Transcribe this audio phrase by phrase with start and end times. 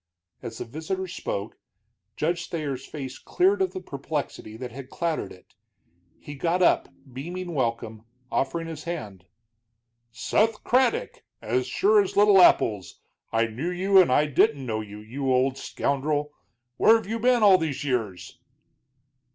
[0.41, 1.59] As the visitor spoke,
[2.17, 5.53] Judge Thayer's face cleared of the perplexity that had clouded it.
[6.17, 9.25] He got up, beaming welcome, offering his hand.
[10.11, 12.99] "Seth Craddock, as sure as little apples!
[13.31, 16.31] I knew you, and I didn't know you, you old scoundrel!
[16.77, 18.39] Where have you been all these years?"